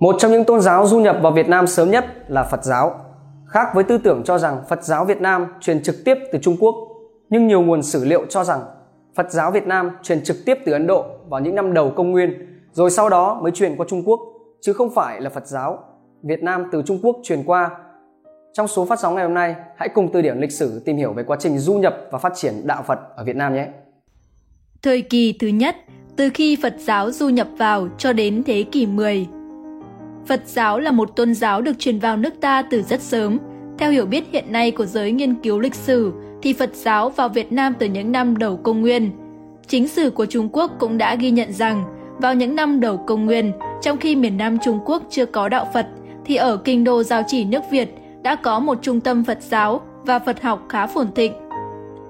[0.00, 3.00] Một trong những tôn giáo du nhập vào Việt Nam sớm nhất là Phật giáo.
[3.46, 6.56] Khác với tư tưởng cho rằng Phật giáo Việt Nam truyền trực tiếp từ Trung
[6.60, 6.74] Quốc,
[7.30, 8.60] nhưng nhiều nguồn sử liệu cho rằng
[9.14, 12.10] Phật giáo Việt Nam truyền trực tiếp từ Ấn Độ vào những năm đầu công
[12.10, 12.30] nguyên,
[12.72, 14.20] rồi sau đó mới truyền qua Trung Quốc,
[14.60, 15.78] chứ không phải là Phật giáo
[16.22, 17.70] Việt Nam từ Trung Quốc truyền qua.
[18.52, 21.12] Trong số phát sóng ngày hôm nay, hãy cùng từ điển lịch sử tìm hiểu
[21.12, 23.66] về quá trình du nhập và phát triển đạo Phật ở Việt Nam nhé.
[24.82, 25.76] Thời kỳ thứ nhất,
[26.16, 29.39] từ khi Phật giáo du nhập vào cho đến thế kỷ 10.
[30.26, 33.38] Phật giáo là một tôn giáo được truyền vào nước ta từ rất sớm.
[33.78, 37.28] Theo hiểu biết hiện nay của giới nghiên cứu lịch sử, thì Phật giáo vào
[37.28, 39.10] Việt Nam từ những năm đầu công nguyên.
[39.66, 41.84] Chính sử của Trung Quốc cũng đã ghi nhận rằng,
[42.18, 43.52] vào những năm đầu công nguyên,
[43.82, 45.86] trong khi miền Nam Trung Quốc chưa có đạo Phật,
[46.24, 49.80] thì ở kinh đô giao chỉ nước Việt đã có một trung tâm Phật giáo
[50.02, 51.32] và Phật học khá phồn thịnh.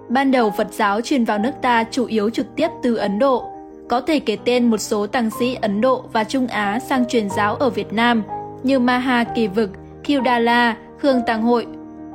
[0.09, 3.50] Ban đầu Phật giáo truyền vào nước ta chủ yếu trực tiếp từ Ấn Độ.
[3.91, 7.31] Có thể kể tên một số tăng sĩ Ấn Độ và Trung Á sang truyền
[7.31, 8.23] giáo ở Việt Nam
[8.63, 9.71] như Maha Kỳ Vực,
[10.05, 11.67] Kyudala, Khương Tăng Hội.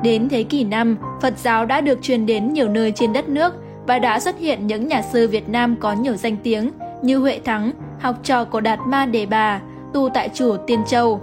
[0.04, 3.54] Đến thế kỷ 5, Phật giáo đã được truyền đến nhiều nơi trên đất nước
[3.88, 7.40] và đã xuất hiện những nhà sư Việt Nam có nhiều danh tiếng như Huệ
[7.40, 9.62] Thắng, học trò của Đạt Ma Đề Bà,
[9.94, 11.22] tu tại chùa Tiên Châu.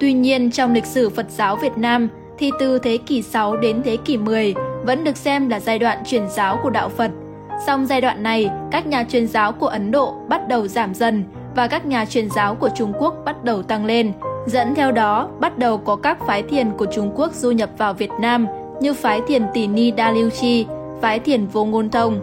[0.00, 3.82] Tuy nhiên, trong lịch sử Phật giáo Việt Nam, thì từ thế kỷ 6 đến
[3.84, 7.10] thế kỷ 10 vẫn được xem là giai đoạn truyền giáo của đạo Phật.
[7.58, 11.24] Song giai đoạn này, các nhà truyền giáo của Ấn Độ bắt đầu giảm dần
[11.56, 14.12] và các nhà truyền giáo của Trung Quốc bắt đầu tăng lên.
[14.46, 17.94] Dẫn theo đó, bắt đầu có các phái thiền của Trung Quốc du nhập vào
[17.94, 18.46] Việt Nam
[18.80, 20.66] như phái thiền Tỷ Ni Đa Lưu Chi,
[21.00, 22.20] phái thiền Vô Ngôn Thông.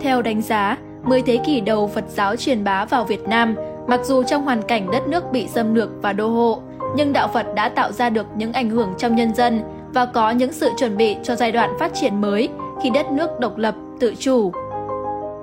[0.00, 3.54] Theo đánh giá, 10 thế kỷ đầu Phật giáo truyền bá vào Việt Nam,
[3.86, 6.58] mặc dù trong hoàn cảnh đất nước bị xâm lược và đô hộ,
[6.96, 9.60] nhưng đạo Phật đã tạo ra được những ảnh hưởng trong nhân dân
[9.94, 12.48] và có những sự chuẩn bị cho giai đoạn phát triển mới
[12.82, 14.52] khi đất nước độc lập, tự chủ.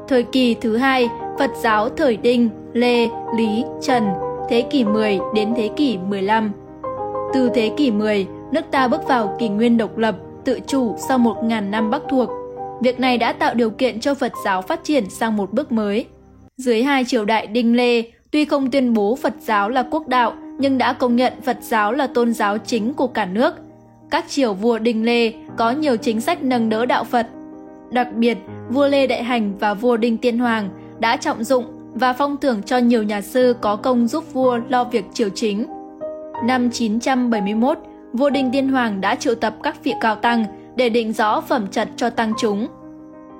[0.08, 1.10] Thời kỳ thứ hai,
[1.40, 4.04] Phật giáo thời Đinh, Lê, Lý, Trần,
[4.50, 6.52] thế kỷ 10 đến thế kỷ 15.
[7.34, 11.18] Từ thế kỷ 10, nước ta bước vào kỷ nguyên độc lập, tự chủ sau
[11.18, 12.30] 1.000 năm Bắc thuộc.
[12.82, 16.06] Việc này đã tạo điều kiện cho Phật giáo phát triển sang một bước mới.
[16.58, 20.34] Dưới hai triều đại Đinh Lê, tuy không tuyên bố Phật giáo là quốc đạo,
[20.60, 23.54] nhưng đã công nhận Phật giáo là tôn giáo chính của cả nước.
[24.10, 27.28] Các triều vua Đinh Lê có nhiều chính sách nâng đỡ đạo Phật.
[27.94, 28.38] Đặc biệt,
[28.70, 32.64] vua Lê Đại Hành và vua Đinh Tiên Hoàng đã trọng dụng và phong thưởng
[32.64, 35.66] cho nhiều nhà sư có công giúp vua lo việc triều chính.
[36.46, 37.78] Năm 971,
[38.14, 40.46] vua Đinh Tiên Hoàng đã triệu tập các vị cao tăng
[40.76, 42.68] để định rõ phẩm chất cho tăng chúng.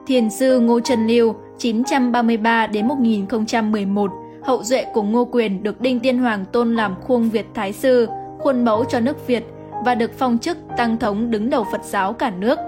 [0.08, 4.12] Thiền sư Ngô Trần Liêu 933 đến 1011
[4.44, 8.08] hậu duệ của Ngô Quyền được Đinh Tiên Hoàng tôn làm khuông Việt Thái Sư,
[8.40, 9.44] khuôn mẫu cho nước Việt
[9.86, 12.60] và được phong chức tăng thống đứng đầu Phật giáo cả nước.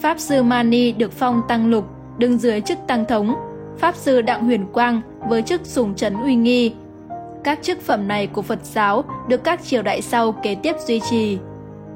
[0.00, 1.84] Pháp sư Mani được phong tăng lục,
[2.18, 3.34] đứng dưới chức tăng thống.
[3.78, 6.72] Pháp sư Đặng Huyền Quang với chức sùng trấn uy nghi.
[7.44, 11.00] Các chức phẩm này của Phật giáo được các triều đại sau kế tiếp duy
[11.10, 11.38] trì.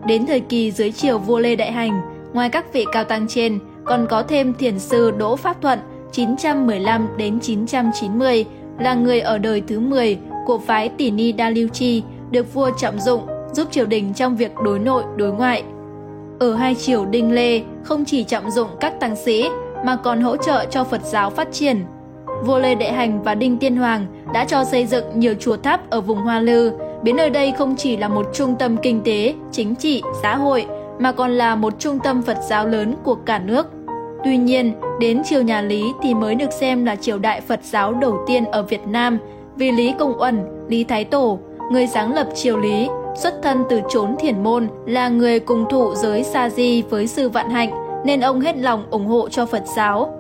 [0.06, 2.00] Đến thời kỳ dưới triều vua Lê Đại Hành,
[2.32, 5.78] ngoài các vị cao tăng trên, còn có thêm thiền sư Đỗ Pháp Thuận
[6.12, 8.44] 915 đến 990
[8.78, 12.70] là người ở đời thứ 10 của phái Tỷ Ni Đa Lưu Chi, được vua
[12.78, 13.22] trọng dụng
[13.52, 15.62] giúp triều đình trong việc đối nội đối ngoại.
[16.38, 19.48] Ở hai triều Đinh Lê không chỉ trọng dụng các tăng sĩ
[19.84, 21.84] mà còn hỗ trợ cho Phật giáo phát triển.
[22.44, 25.90] Vua Lê Đệ Hành và Đinh Tiên Hoàng đã cho xây dựng nhiều chùa tháp
[25.90, 26.72] ở vùng Hoa Lư,
[27.02, 30.66] biến nơi đây không chỉ là một trung tâm kinh tế, chính trị, xã hội
[30.98, 33.66] mà còn là một trung tâm Phật giáo lớn của cả nước.
[34.24, 37.92] Tuy nhiên, đến triều nhà Lý thì mới được xem là triều đại Phật giáo
[37.92, 39.18] đầu tiên ở Việt Nam
[39.56, 41.38] vì Lý Công Uẩn, Lý Thái Tổ,
[41.70, 42.88] người sáng lập triều Lý,
[43.18, 47.28] xuất thân từ chốn thiền môn, là người cùng thụ giới Sa Di với sư
[47.28, 47.70] Vạn Hạnh
[48.04, 50.14] nên ông hết lòng ủng hộ cho Phật giáo.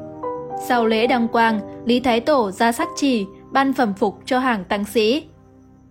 [0.68, 4.64] Sau lễ đăng quang, Lý Thái Tổ ra sắc chỉ, ban phẩm phục cho hàng
[4.64, 5.22] tăng sĩ.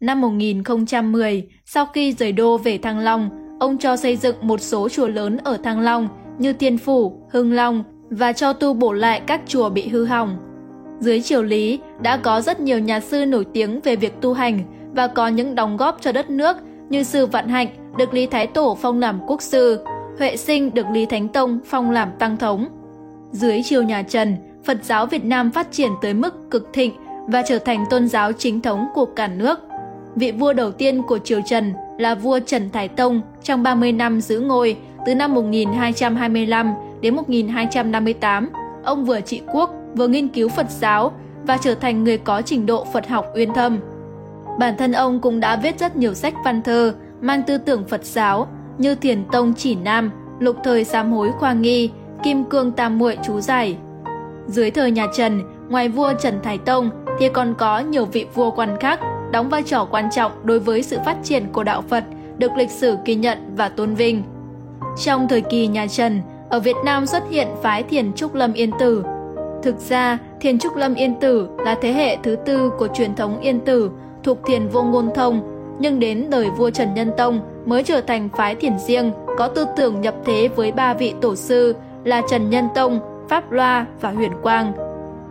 [0.02, 3.30] Năm 1010, sau khi rời đô về Thăng Long,
[3.60, 6.08] ông cho xây dựng một số chùa lớn ở Thăng Long
[6.38, 10.38] như Thiên Phủ, Hưng Long, và cho tu bổ lại các chùa bị hư hỏng.
[11.00, 14.60] Dưới triều Lý đã có rất nhiều nhà sư nổi tiếng về việc tu hành
[14.96, 16.58] và có những đóng góp cho đất nước
[16.90, 17.68] như sư Vạn Hạnh
[17.98, 19.84] được Lý Thái Tổ phong làm quốc sư,
[20.20, 22.68] Huệ Sinh được Lý Thánh Tông phong làm tăng thống.
[23.32, 24.36] Dưới triều nhà Trần,
[24.66, 26.94] Phật giáo Việt Nam phát triển tới mức cực thịnh
[27.28, 29.60] và trở thành tôn giáo chính thống của cả nước.
[30.16, 34.22] Vị vua đầu tiên của triều Trần là vua Trần Thái Tông trong 30 năm
[34.22, 38.50] giữ ngôi từ năm 1225 đến 1258,
[38.84, 41.12] ông vừa trị quốc, vừa nghiên cứu Phật giáo
[41.44, 43.80] và trở thành người có trình độ Phật học uyên thâm.
[44.58, 48.06] Bản thân ông cũng đã viết rất nhiều sách văn thơ mang tư tưởng Phật
[48.06, 51.92] giáo như Thiền Tông Chỉ Nam, Lục Thời Sám Hối Khoa Nghi,
[52.24, 53.78] Kim Cương Tam Muội Chú Giải.
[54.48, 56.90] Dưới thời nhà Trần, ngoài vua Trần Thái Tông
[57.20, 59.00] thì còn có nhiều vị vua quan khác
[59.32, 62.04] đóng vai trò quan trọng đối với sự phát triển của đạo Phật,
[62.38, 64.24] được lịch sử ghi nhận và tôn vinh.
[65.06, 68.72] Trong thời kỳ nhà Trần, ở Việt Nam xuất hiện phái Thiền Trúc Lâm Yên
[68.80, 69.04] Tử.
[69.64, 73.40] Thực ra, Thiền Trúc Lâm Yên Tử là thế hệ thứ tư của truyền thống
[73.40, 73.92] Yên Tử
[74.24, 75.42] thuộc Thiền Vô Ngôn Thông,
[75.80, 79.66] nhưng đến đời vua Trần Nhân Tông mới trở thành phái thiền riêng có tư
[79.76, 83.00] tưởng nhập thế với ba vị tổ sư là Trần Nhân Tông,
[83.30, 84.74] Pháp Loa và Huyền Quang.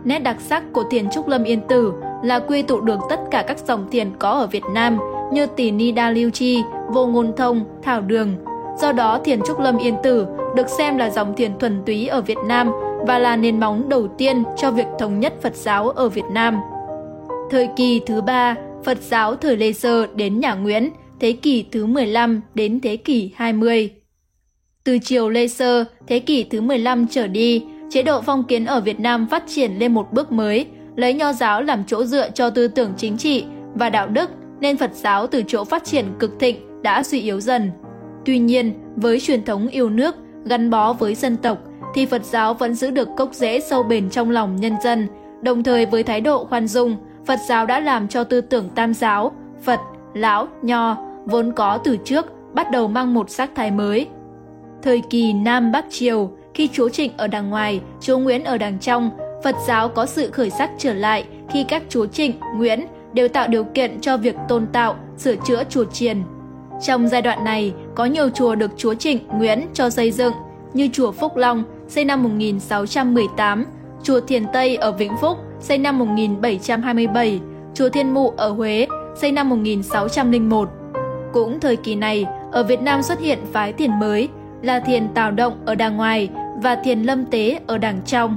[0.03, 1.93] Nét đặc sắc của thiền Trúc Lâm Yên Tử
[2.23, 4.97] là quy tụ được tất cả các dòng thiền có ở Việt Nam
[5.31, 8.35] như Tỳ Ni Đa Lưu Chi, Vô Ngôn Thông, Thảo Đường.
[8.77, 12.21] Do đó, thiền Trúc Lâm Yên Tử được xem là dòng thiền thuần túy ở
[12.21, 12.71] Việt Nam
[13.07, 16.59] và là nền móng đầu tiên cho việc thống nhất Phật giáo ở Việt Nam.
[17.51, 18.55] Thời kỳ thứ ba,
[18.87, 20.89] Phật giáo thời Lê Sơ đến nhà Nguyễn,
[21.19, 23.91] thế kỷ thứ 15 đến thế kỷ 20.
[24.83, 28.81] Từ triều Lê Sơ, thế kỷ thứ 15 trở đi, chế độ phong kiến ở
[28.81, 32.49] Việt Nam phát triển lên một bước mới, lấy nho giáo làm chỗ dựa cho
[32.49, 33.45] tư tưởng chính trị
[33.75, 34.29] và đạo đức,
[34.59, 37.71] nên Phật giáo từ chỗ phát triển cực thịnh đã suy yếu dần.
[38.25, 41.57] Tuy nhiên, với truyền thống yêu nước, gắn bó với dân tộc,
[41.95, 45.07] thì Phật giáo vẫn giữ được cốc rễ sâu bền trong lòng nhân dân,
[45.41, 46.95] đồng thời với thái độ khoan dung,
[47.27, 49.31] Phật giáo đã làm cho tư tưởng tam giáo,
[49.63, 49.79] Phật,
[50.13, 54.07] Lão, Nho vốn có từ trước bắt đầu mang một sắc thái mới.
[54.81, 58.79] Thời kỳ Nam Bắc Triều, khi chúa Trịnh ở đằng ngoài, chúa Nguyễn ở đằng
[58.79, 59.09] trong,
[59.43, 63.47] Phật giáo có sự khởi sắc trở lại khi các chúa Trịnh, Nguyễn đều tạo
[63.47, 66.23] điều kiện cho việc tôn tạo, sửa chữa chùa chiền.
[66.85, 70.33] Trong giai đoạn này, có nhiều chùa được chúa Trịnh, Nguyễn cho xây dựng,
[70.73, 73.65] như chùa Phúc Long xây năm 1618,
[74.03, 77.39] chùa Thiền Tây ở Vĩnh Phúc xây năm 1727,
[77.73, 80.69] chùa Thiên Mụ ở Huế xây năm 1601.
[81.33, 84.29] Cũng thời kỳ này, ở Việt Nam xuất hiện phái thiền mới
[84.61, 86.29] là thiền Tào Động ở đàng ngoài
[86.63, 88.35] và thiền Lâm Tế ở đàng trong.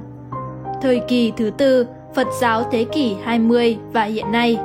[0.83, 4.59] Thời kỳ thứ tư, Phật giáo thế kỷ 20 và hiện nay.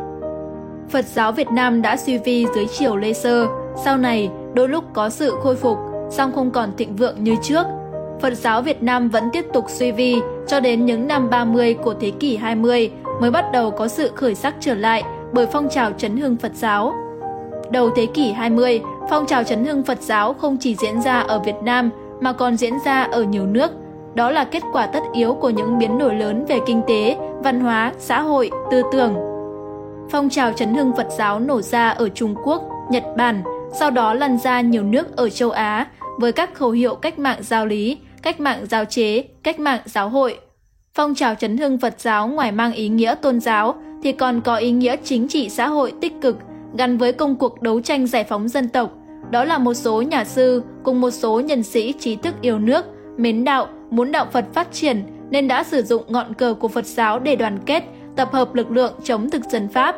[0.89, 3.47] Phật giáo Việt Nam đã suy vi dưới chiều Lê Sơ,
[3.83, 5.77] sau này đôi lúc có sự khôi phục,
[6.09, 7.65] song không còn thịnh vượng như trước.
[8.21, 11.93] Phật giáo Việt Nam vẫn tiếp tục suy vi cho đến những năm 30 của
[11.93, 12.91] thế kỷ 20
[13.21, 15.03] mới bắt đầu có sự khởi sắc trở lại
[15.33, 16.93] bởi phong trào chấn hưng Phật giáo.
[17.71, 21.39] Đầu thế kỷ 20, phong trào chấn hưng Phật giáo không chỉ diễn ra ở
[21.39, 21.89] Việt Nam
[22.21, 23.71] mà còn diễn ra ở nhiều nước.
[24.15, 27.59] Đó là kết quả tất yếu của những biến đổi lớn về kinh tế, văn
[27.59, 29.15] hóa, xã hội, tư tưởng.
[30.09, 33.43] Phong trào chấn hưng Phật giáo nổ ra ở Trung Quốc, Nhật Bản,
[33.79, 35.87] sau đó lan ra nhiều nước ở châu Á
[36.19, 40.09] với các khẩu hiệu cách mạng giáo lý, cách mạng giáo chế, cách mạng giáo
[40.09, 40.39] hội.
[40.93, 44.55] Phong trào chấn hưng Phật giáo ngoài mang ý nghĩa tôn giáo thì còn có
[44.55, 46.37] ý nghĩa chính trị xã hội tích cực
[46.77, 48.91] gắn với công cuộc đấu tranh giải phóng dân tộc.
[49.31, 52.85] Đó là một số nhà sư cùng một số nhân sĩ trí thức yêu nước,
[53.17, 56.85] mến đạo, muốn đạo Phật phát triển nên đã sử dụng ngọn cờ của Phật
[56.85, 57.83] giáo để đoàn kết,
[58.15, 59.95] tập hợp lực lượng chống thực dân Pháp.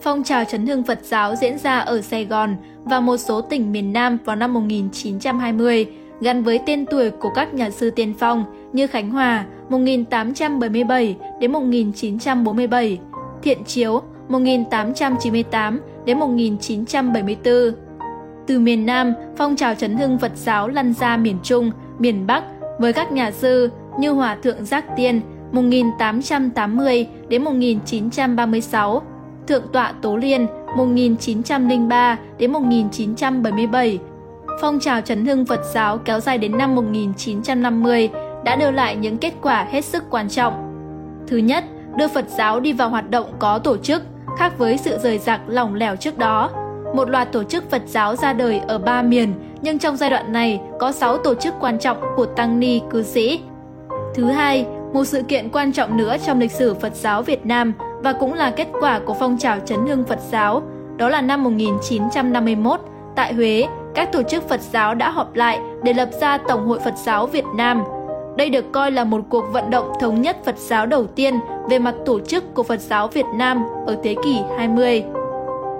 [0.00, 3.72] Phong trào chấn hưng Phật giáo diễn ra ở Sài Gòn và một số tỉnh
[3.72, 5.86] miền Nam vào năm 1920,
[6.20, 11.52] gắn với tên tuổi của các nhà sư tiên phong như Khánh Hòa 1877 đến
[11.52, 12.98] 1947,
[13.42, 17.54] Thiện Chiếu 1898 đến 1974.
[18.46, 22.44] Từ miền Nam, phong trào chấn hưng Phật giáo lăn ra miền Trung, miền Bắc
[22.78, 25.20] với các nhà sư như Hòa Thượng Giác Tiên
[25.52, 29.02] 1880 đến 1936,
[29.46, 33.98] Thượng tọa Tố Liên 1903 đến 1977.
[34.60, 38.10] Phong trào chấn hưng Phật giáo kéo dài đến năm 1950
[38.44, 40.54] đã đưa lại những kết quả hết sức quan trọng.
[41.26, 41.64] Thứ nhất,
[41.96, 44.02] đưa Phật giáo đi vào hoạt động có tổ chức,
[44.38, 46.50] khác với sự rời rạc lỏng lẻo trước đó.
[46.94, 50.32] Một loạt tổ chức Phật giáo ra đời ở ba miền, nhưng trong giai đoạn
[50.32, 53.40] này có 6 tổ chức quan trọng của tăng ni cư sĩ.
[54.14, 57.72] Thứ hai, một sự kiện quan trọng nữa trong lịch sử Phật giáo Việt Nam
[58.02, 60.62] và cũng là kết quả của phong trào chấn hưng Phật giáo,
[60.96, 62.80] đó là năm 1951,
[63.16, 66.78] tại Huế, các tổ chức Phật giáo đã họp lại để lập ra Tổng hội
[66.80, 67.82] Phật giáo Việt Nam–
[68.38, 71.34] đây được coi là một cuộc vận động thống nhất Phật giáo đầu tiên
[71.70, 75.04] về mặt tổ chức của Phật giáo Việt Nam ở thế kỷ 20.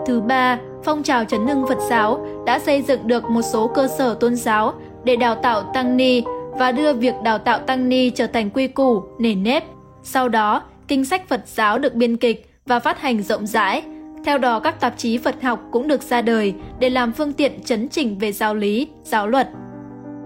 [0.07, 3.89] Thứ ba, phong trào chấn hưng Phật giáo đã xây dựng được một số cơ
[3.99, 4.75] sở tôn giáo
[5.05, 8.69] để đào tạo tăng ni và đưa việc đào tạo tăng ni trở thành quy
[8.69, 9.65] củ, nề nếp.
[10.03, 13.83] Sau đó, kinh sách Phật giáo được biên kịch và phát hành rộng rãi.
[14.29, 17.63] Theo đó, các tạp chí Phật học cũng được ra đời để làm phương tiện
[17.65, 19.49] chấn chỉnh về giáo lý, giáo luật.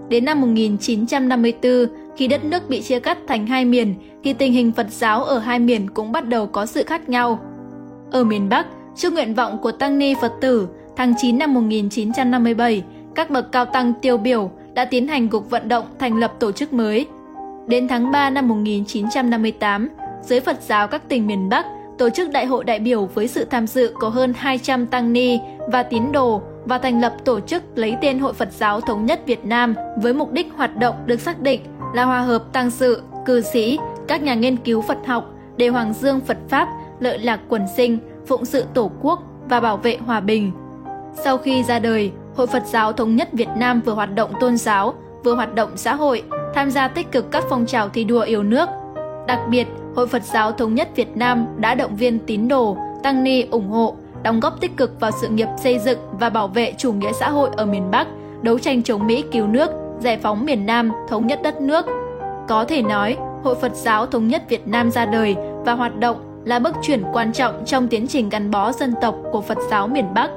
[0.09, 4.71] Đến năm 1954, khi đất nước bị chia cắt thành hai miền, thì tình hình
[4.71, 7.39] Phật giáo ở hai miền cũng bắt đầu có sự khác nhau.
[8.11, 12.83] Ở miền Bắc, trước nguyện vọng của Tăng Ni Phật tử, tháng 9 năm 1957,
[13.15, 16.51] các bậc cao tăng tiêu biểu đã tiến hành cuộc vận động thành lập tổ
[16.51, 17.05] chức mới.
[17.67, 19.89] Đến tháng 3 năm 1958,
[20.23, 21.65] giới Phật giáo các tỉnh miền Bắc
[22.03, 25.39] tổ chức đại hội đại biểu với sự tham dự có hơn 200 tăng ni
[25.67, 29.21] và tín đồ và thành lập tổ chức lấy tên Hội Phật giáo Thống nhất
[29.25, 31.61] Việt Nam với mục đích hoạt động được xác định
[31.93, 35.93] là hòa hợp tăng sự, cư sĩ, các nhà nghiên cứu Phật học để hoàng
[35.93, 36.67] dương Phật Pháp,
[36.99, 40.51] lợi lạc quần sinh, phụng sự Tổ quốc và bảo vệ hòa bình.
[41.23, 44.57] Sau khi ra đời, Hội Phật giáo Thống nhất Việt Nam vừa hoạt động tôn
[44.57, 44.93] giáo,
[45.23, 46.23] vừa hoạt động xã hội,
[46.55, 48.69] tham gia tích cực các phong trào thi đua yêu nước.
[49.27, 53.23] Đặc biệt, Hội Phật giáo Thống nhất Việt Nam đã động viên tín đồ, tăng
[53.23, 56.73] ni ủng hộ, đóng góp tích cực vào sự nghiệp xây dựng và bảo vệ
[56.77, 58.07] chủ nghĩa xã hội ở miền Bắc,
[58.41, 61.85] đấu tranh chống Mỹ cứu nước, giải phóng miền Nam, thống nhất đất nước.
[62.47, 65.35] Có thể nói, Hội Phật giáo Thống nhất Việt Nam ra đời
[65.65, 69.15] và hoạt động là bước chuyển quan trọng trong tiến trình gắn bó dân tộc
[69.31, 70.29] của Phật giáo miền Bắc.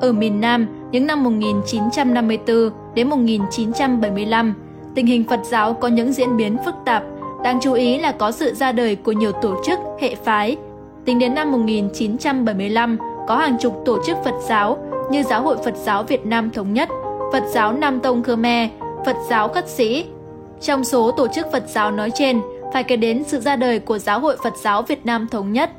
[0.00, 4.54] Ở miền Nam, những năm 1954 đến 1975,
[4.94, 7.02] tình hình Phật giáo có những diễn biến phức tạp,
[7.42, 10.56] đáng chú ý là có sự ra đời của nhiều tổ chức, hệ phái.
[11.04, 14.78] Tính đến năm 1975, có hàng chục tổ chức Phật giáo
[15.10, 16.88] như Giáo hội Phật giáo Việt Nam Thống nhất,
[17.32, 18.70] Phật giáo Nam Tông Khmer,
[19.06, 20.04] Phật giáo Khất Sĩ.
[20.60, 22.40] Trong số tổ chức Phật giáo nói trên,
[22.72, 25.70] phải kể đến sự ra đời của Giáo hội Phật giáo Việt Nam Thống nhất.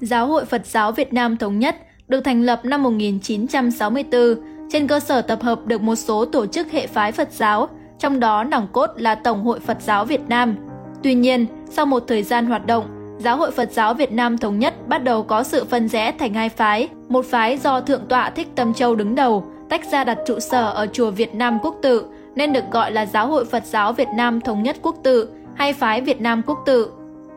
[0.00, 1.76] Giáo hội Phật giáo Việt Nam Thống nhất
[2.08, 4.34] được thành lập năm 1964
[4.70, 8.20] trên cơ sở tập hợp được một số tổ chức hệ phái Phật giáo, trong
[8.20, 10.56] đó nòng cốt là Tổng hội Phật giáo Việt Nam.
[11.02, 12.84] Tuy nhiên, sau một thời gian hoạt động,
[13.18, 16.34] Giáo hội Phật giáo Việt Nam Thống nhất bắt đầu có sự phân rẽ thành
[16.34, 16.88] hai phái.
[17.08, 20.70] Một phái do Thượng tọa Thích Tâm Châu đứng đầu, tách ra đặt trụ sở
[20.70, 24.08] ở chùa Việt Nam Quốc Tự, nên được gọi là Giáo hội Phật giáo Việt
[24.16, 26.90] Nam Thống nhất Quốc Tự hay phái Việt Nam Quốc Tự.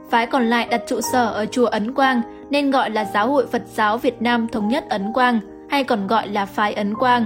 [0.09, 3.47] Phái còn lại đặt trụ sở ở chùa Ấn Quang nên gọi là Giáo hội
[3.47, 5.39] Phật giáo Việt Nam Thống nhất Ấn Quang
[5.69, 7.25] hay còn gọi là phái Ấn Quang.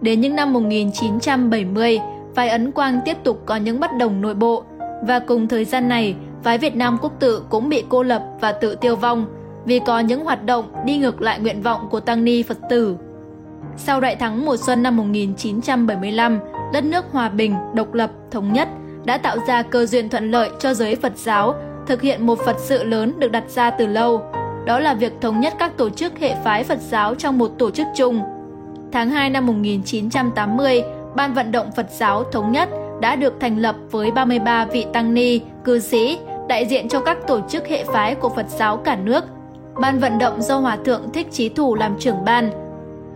[0.00, 2.00] Đến những năm 1970,
[2.34, 4.64] phái Ấn Quang tiếp tục có những bất đồng nội bộ
[5.02, 8.52] và cùng thời gian này, phái Việt Nam Quốc tự cũng bị cô lập và
[8.52, 9.26] tự tiêu vong
[9.64, 12.96] vì có những hoạt động đi ngược lại nguyện vọng của tăng ni Phật tử.
[13.76, 16.38] Sau đại thắng mùa xuân năm 1975,
[16.72, 18.68] đất nước hòa bình, độc lập, thống nhất
[19.04, 21.54] đã tạo ra cơ duyên thuận lợi cho giới Phật giáo
[21.86, 24.22] thực hiện một Phật sự lớn được đặt ra từ lâu.
[24.66, 27.70] Đó là việc thống nhất các tổ chức hệ phái Phật giáo trong một tổ
[27.70, 28.22] chức chung.
[28.92, 30.82] Tháng 2 năm 1980,
[31.16, 32.68] Ban vận động Phật giáo Thống nhất
[33.00, 37.18] đã được thành lập với 33 vị tăng ni, cư sĩ, đại diện cho các
[37.26, 39.24] tổ chức hệ phái của Phật giáo cả nước.
[39.80, 42.50] Ban vận động do Hòa Thượng Thích trí Thủ làm trưởng ban.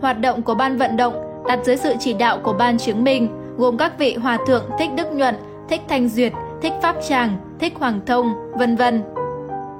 [0.01, 1.13] Hoạt động của ban vận động
[1.47, 4.89] đặt dưới sự chỉ đạo của ban chứng minh, gồm các vị Hòa Thượng Thích
[4.95, 5.35] Đức Nhuận,
[5.69, 9.03] Thích Thanh Duyệt, Thích Pháp Tràng, Thích Hoàng Thông, vân vân.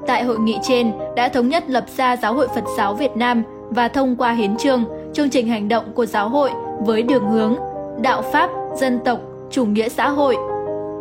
[0.08, 3.44] Tại hội nghị trên đã thống nhất lập ra Giáo hội Phật giáo Việt Nam
[3.70, 7.56] và thông qua hiến trương, chương trình hành động của giáo hội với đường hướng
[8.02, 9.20] đạo pháp, dân tộc,
[9.52, 10.36] chủ nghĩa xã hội.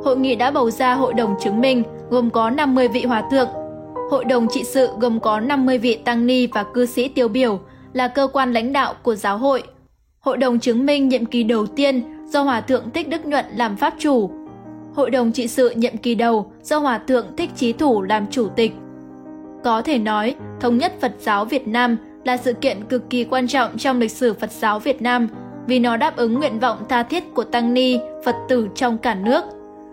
[0.04, 3.48] Hội nghị đã bầu ra hội đồng chứng minh gồm có 50 vị hòa thượng,
[4.10, 7.60] hội đồng trị sự gồm có 50 vị tăng ni và cư sĩ tiêu biểu
[7.92, 9.62] là cơ quan lãnh đạo của giáo hội.
[10.20, 13.76] Hội đồng chứng minh nhiệm kỳ đầu tiên do Hòa thượng Thích Đức Nhuận làm
[13.76, 14.30] pháp chủ.
[14.94, 18.48] Hội đồng trị sự nhiệm kỳ đầu do Hòa thượng Thích Chí Thủ làm chủ
[18.56, 18.72] tịch.
[19.64, 23.48] Có thể nói, thống nhất Phật giáo Việt Nam là sự kiện cực kỳ quan
[23.48, 25.28] trọng trong lịch sử Phật giáo Việt Nam
[25.66, 29.14] vì nó đáp ứng nguyện vọng tha thiết của tăng ni, Phật tử trong cả
[29.14, 29.44] nước,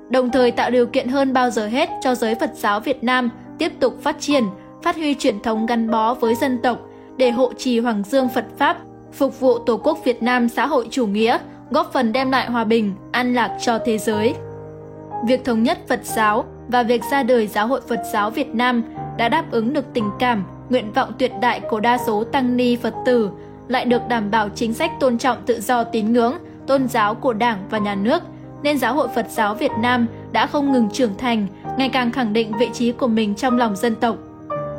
[0.09, 3.29] đồng thời tạo điều kiện hơn bao giờ hết cho giới Phật giáo Việt Nam
[3.57, 4.43] tiếp tục phát triển,
[4.83, 6.79] phát huy truyền thống gắn bó với dân tộc
[7.17, 8.77] để hộ trì Hoàng Dương Phật Pháp,
[9.13, 11.37] phục vụ Tổ quốc Việt Nam xã hội chủ nghĩa,
[11.69, 14.33] góp phần đem lại hòa bình, an lạc cho thế giới.
[15.27, 18.83] Việc thống nhất Phật giáo và việc ra đời Giáo hội Phật giáo Việt Nam
[19.17, 22.75] đã đáp ứng được tình cảm, nguyện vọng tuyệt đại của đa số tăng ni
[22.75, 23.29] Phật tử
[23.67, 26.33] lại được đảm bảo chính sách tôn trọng tự do tín ngưỡng,
[26.67, 28.23] tôn giáo của Đảng và Nhà nước,
[28.63, 31.47] nên Giáo hội Phật giáo Việt Nam đã không ngừng trưởng thành,
[31.77, 34.15] ngày càng khẳng định vị trí của mình trong lòng dân tộc.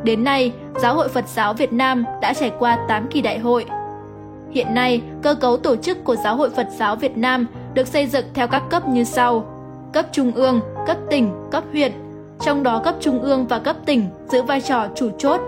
[0.05, 3.65] Đến nay, Giáo hội Phật giáo Việt Nam đã trải qua 8 kỳ đại hội.
[4.51, 8.07] Hiện nay, cơ cấu tổ chức của Giáo hội Phật giáo Việt Nam được xây
[8.07, 9.45] dựng theo các cấp như sau:
[9.93, 11.93] cấp trung ương, cấp tỉnh, cấp huyện.
[12.41, 15.41] Trong đó cấp trung ương và cấp tỉnh giữ vai trò chủ chốt,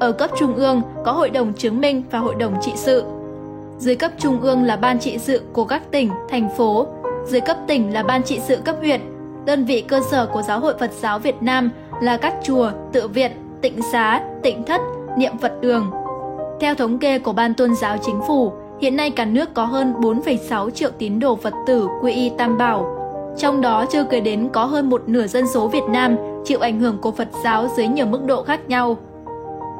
[0.00, 3.04] ở cấp trung ương có hội đồng chứng minh và hội đồng trị sự.
[3.78, 6.86] Dưới cấp trung ương là ban trị sự của các tỉnh, thành phố.
[7.26, 9.00] Dưới cấp tỉnh là ban trị sự cấp huyện.
[9.44, 13.08] Đơn vị cơ sở của Giáo hội Phật giáo Việt Nam là các chùa, tự
[13.08, 14.80] viện, tịnh xá, tịnh thất,
[15.18, 15.90] niệm Phật đường.
[16.60, 19.94] Theo thống kê của Ban Tôn giáo Chính phủ, hiện nay cả nước có hơn
[20.00, 22.92] 4,6 triệu tín đồ Phật tử quy y Tam Bảo.
[23.38, 26.80] Trong đó chưa kể đến có hơn một nửa dân số Việt Nam chịu ảnh
[26.80, 28.96] hưởng của Phật giáo dưới nhiều mức độ khác nhau.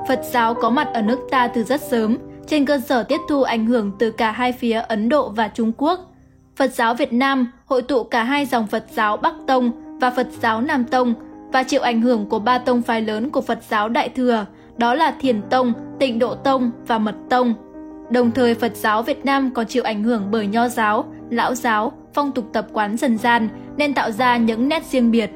[0.09, 3.43] Phật giáo có mặt ở nước ta từ rất sớm, trên cơ sở tiếp thu
[3.43, 6.01] ảnh hưởng từ cả hai phía Ấn Độ và Trung Quốc.
[6.57, 10.29] Phật giáo Việt Nam hội tụ cả hai dòng Phật giáo Bắc Tông và Phật
[10.41, 11.15] giáo Nam Tông
[11.53, 14.95] và chịu ảnh hưởng của ba tông phái lớn của Phật giáo Đại Thừa đó
[14.95, 17.55] là Thiền Tông, Tịnh Độ Tông và Mật Tông.
[18.11, 21.93] Đồng thời Phật giáo Việt Nam còn chịu ảnh hưởng bởi Nho giáo, Lão giáo,
[22.15, 25.31] phong tục tập quán dân gian nên tạo ra những nét riêng biệt.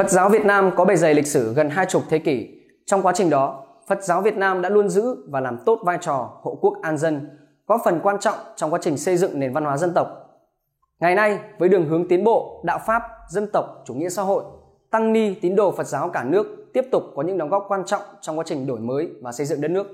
[0.00, 2.48] Phật giáo Việt Nam có bề dày lịch sử gần hai chục thế kỷ.
[2.86, 5.98] Trong quá trình đó, Phật giáo Việt Nam đã luôn giữ và làm tốt vai
[6.00, 7.28] trò hộ quốc an dân,
[7.66, 10.08] có phần quan trọng trong quá trình xây dựng nền văn hóa dân tộc.
[11.00, 14.44] Ngày nay, với đường hướng tiến bộ, đạo Pháp, dân tộc, chủ nghĩa xã hội,
[14.90, 17.84] tăng ni tín đồ Phật giáo cả nước tiếp tục có những đóng góp quan
[17.86, 19.86] trọng trong quá trình đổi mới và xây dựng đất nước.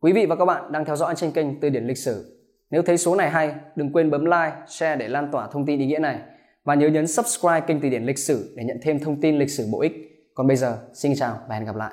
[0.00, 2.42] Quý vị và các bạn đang theo dõi trên kênh Từ điển lịch sử.
[2.70, 5.78] Nếu thấy số này hay, đừng quên bấm like, share để lan tỏa thông tin
[5.78, 6.20] ý nghĩa này
[6.66, 9.50] và nhớ nhấn subscribe kênh Từ điển lịch sử để nhận thêm thông tin lịch
[9.50, 9.92] sử bổ ích.
[10.34, 11.92] Còn bây giờ, xin chào và hẹn gặp lại.